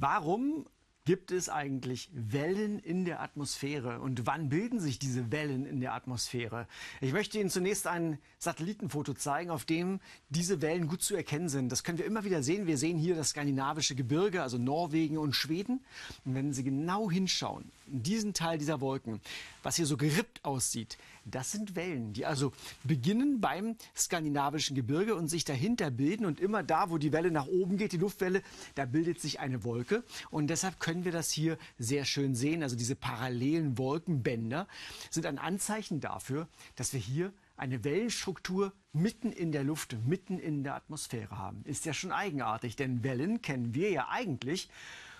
[0.00, 0.66] Warum
[1.08, 5.94] Gibt es eigentlich Wellen in der Atmosphäre und wann bilden sich diese Wellen in der
[5.94, 6.68] Atmosphäre?
[7.00, 11.72] Ich möchte Ihnen zunächst ein Satellitenfoto zeigen, auf dem diese Wellen gut zu erkennen sind.
[11.72, 12.66] Das können wir immer wieder sehen.
[12.66, 15.82] Wir sehen hier das skandinavische Gebirge, also Norwegen und Schweden.
[16.26, 19.20] Und wenn Sie genau hinschauen, in diesen Teil dieser Wolken,
[19.62, 22.52] was hier so gerippt aussieht, das sind Wellen, die also
[22.84, 26.24] beginnen beim skandinavischen Gebirge und sich dahinter bilden.
[26.24, 28.42] Und immer da, wo die Welle nach oben geht, die Luftwelle,
[28.74, 30.04] da bildet sich eine Wolke.
[30.30, 32.62] Und deshalb können wir das hier sehr schön sehen.
[32.62, 34.66] Also diese parallelen Wolkenbänder
[35.10, 40.62] sind ein Anzeichen dafür, dass wir hier eine Wellenstruktur mitten in der Luft, mitten in
[40.62, 41.62] der Atmosphäre haben.
[41.64, 44.70] Ist ja schon eigenartig, denn Wellen kennen wir ja eigentlich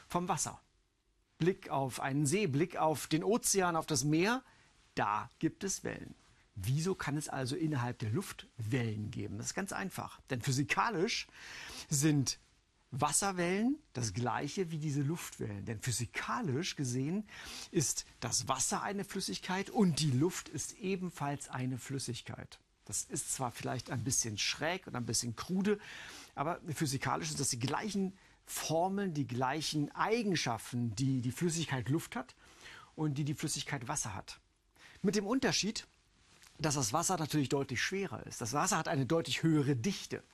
[0.06, 0.60] vom Wasser.
[1.38, 4.42] Blick auf einen See, Blick auf den Ozean, auf das Meer,
[4.94, 6.14] da gibt es Wellen.
[6.56, 9.38] Wieso kann es also innerhalb der Luft Wellen geben?
[9.38, 10.20] Das ist ganz einfach.
[10.28, 11.28] Denn physikalisch
[11.88, 12.40] sind
[12.90, 15.64] Wasserwellen das gleiche wie diese Luftwellen.
[15.66, 17.28] Denn physikalisch gesehen
[17.70, 22.58] ist das Wasser eine Flüssigkeit und die Luft ist ebenfalls eine Flüssigkeit.
[22.86, 25.78] Das ist zwar vielleicht ein bisschen schräg und ein bisschen krude,
[26.34, 28.16] aber physikalisch ist das die gleichen
[28.48, 32.34] Formeln, die gleichen Eigenschaften, die die Flüssigkeit Luft hat
[32.96, 34.40] und die die Flüssigkeit Wasser hat.
[35.02, 35.86] Mit dem Unterschied,
[36.58, 38.40] dass das Wasser natürlich deutlich schwerer ist.
[38.40, 40.24] Das Wasser hat eine deutlich höhere Dichte.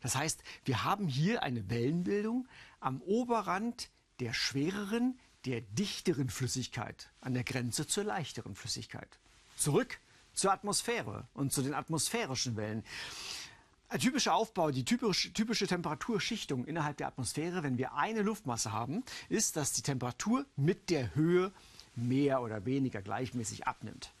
[0.00, 2.48] Das heißt, wir haben hier eine Wellenbildung
[2.80, 9.18] am Oberrand der schwereren, der dichteren Flüssigkeit, an der Grenze zur leichteren Flüssigkeit.
[9.56, 9.98] Zurück
[10.32, 12.84] zur Atmosphäre und zu den atmosphärischen Wellen.
[13.94, 19.04] Ein typischer Aufbau, die typische, typische Temperaturschichtung innerhalb der Atmosphäre, wenn wir eine Luftmasse haben,
[19.28, 21.52] ist, dass die Temperatur mit der Höhe
[21.94, 24.12] mehr oder weniger gleichmäßig abnimmt.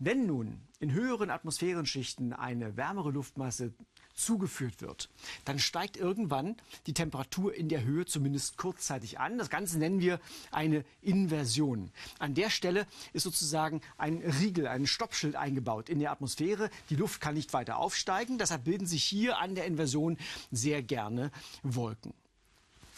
[0.00, 3.72] Wenn nun in höheren Atmosphärenschichten eine wärmere Luftmasse
[4.14, 5.10] zugeführt wird,
[5.44, 9.38] dann steigt irgendwann die Temperatur in der Höhe zumindest kurzzeitig an.
[9.38, 10.20] Das Ganze nennen wir
[10.52, 11.90] eine Inversion.
[12.20, 16.70] An der Stelle ist sozusagen ein Riegel, ein Stoppschild eingebaut in der Atmosphäre.
[16.90, 18.38] Die Luft kann nicht weiter aufsteigen.
[18.38, 20.16] Deshalb bilden sich hier an der Inversion
[20.52, 21.32] sehr gerne
[21.64, 22.14] Wolken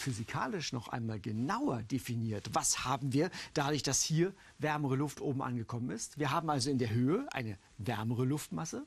[0.00, 2.50] physikalisch noch einmal genauer definiert.
[2.52, 6.18] Was haben wir dadurch, dass hier wärmere Luft oben angekommen ist?
[6.18, 8.86] Wir haben also in der Höhe eine wärmere Luftmasse,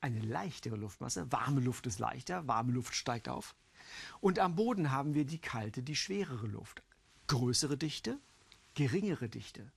[0.00, 1.30] eine leichtere Luftmasse.
[1.32, 3.54] Warme Luft ist leichter, warme Luft steigt auf.
[4.20, 6.82] Und am Boden haben wir die kalte, die schwerere Luft.
[7.26, 8.18] Größere Dichte,
[8.74, 9.70] geringere Dichte.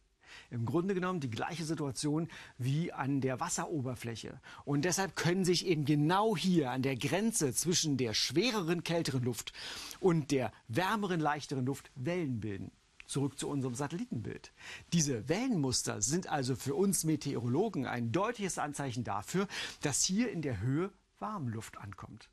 [0.49, 2.27] Im Grunde genommen die gleiche Situation
[2.57, 4.39] wie an der Wasseroberfläche.
[4.65, 9.53] Und deshalb können sich eben genau hier an der Grenze zwischen der schwereren, kälteren Luft
[9.99, 12.71] und der wärmeren, leichteren Luft Wellen bilden.
[13.07, 14.51] Zurück zu unserem Satellitenbild.
[14.91, 19.47] Diese Wellenmuster sind also für uns Meteorologen ein deutliches Anzeichen dafür,
[19.81, 22.29] dass hier in der Höhe Warmluft ankommt.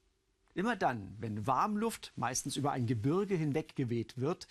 [0.55, 4.47] Immer dann, wenn Warmluft meistens über ein Gebirge hinweg geweht wird,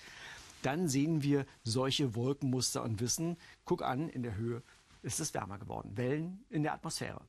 [0.66, 4.64] dann sehen wir solche Wolkenmuster und wissen, guck an, in der Höhe
[5.02, 5.96] ist es wärmer geworden.
[5.96, 7.22] Wellen in der Atmosphäre.